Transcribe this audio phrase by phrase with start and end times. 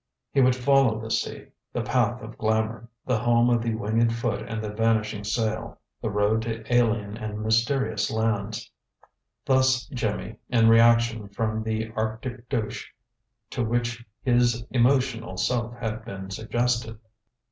[0.31, 4.41] He would follow the sea, the path of glamour, the home of the winged foot
[4.47, 8.71] and the vanishing sail, the road to alien and mysterious lands
[9.45, 12.87] Thus Jimmy, in reaction from the Arctic douche
[13.51, 16.97] to which his emotional self had been subjected.